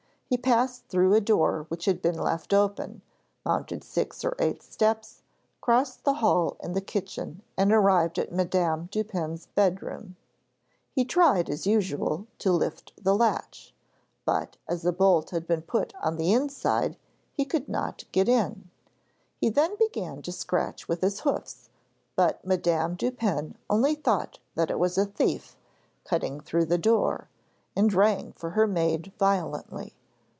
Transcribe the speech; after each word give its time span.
He 0.33 0.37
passed 0.37 0.87
through 0.87 1.13
a 1.13 1.19
door 1.19 1.65
which 1.67 1.83
had 1.83 2.01
been 2.01 2.17
left 2.17 2.53
open, 2.53 3.01
mounted 3.45 3.83
six 3.83 4.23
or 4.23 4.33
eight 4.39 4.63
steps, 4.63 5.23
crossed 5.59 6.05
the 6.05 6.13
hall 6.23 6.55
and 6.61 6.73
the 6.73 6.79
kitchen 6.79 7.41
and 7.57 7.73
arrived 7.73 8.17
at 8.17 8.31
Madame 8.31 8.87
Dupin's 8.93 9.47
bedroom. 9.47 10.15
He 10.93 11.03
tried 11.03 11.49
as 11.49 11.67
usual 11.67 12.27
to 12.39 12.53
lift 12.53 12.93
the 13.03 13.13
latch, 13.13 13.73
but 14.23 14.55
as 14.69 14.85
a 14.85 14.93
bolt 14.93 15.31
had 15.31 15.45
been 15.45 15.63
put 15.63 15.93
on 16.01 16.15
the 16.15 16.31
inside, 16.31 16.95
he 17.33 17.43
could 17.43 17.67
not 17.67 18.05
get 18.13 18.29
in. 18.29 18.69
He 19.41 19.49
then 19.49 19.75
began 19.75 20.21
to 20.21 20.31
scratch 20.31 20.87
with 20.87 21.01
his 21.01 21.19
hoofs, 21.19 21.67
but 22.15 22.45
Madame 22.47 22.95
Dupin 22.95 23.57
only 23.69 23.95
thought 23.95 24.39
that 24.55 24.71
it 24.71 24.79
was 24.79 24.97
a 24.97 25.03
thief, 25.05 25.57
cutting 26.05 26.39
through 26.39 26.67
the 26.67 26.77
door, 26.77 27.27
and 27.75 27.93
rang 27.93 28.31
for 28.31 28.51
her 28.51 28.65
maid 28.65 29.11
violently. 29.19 29.93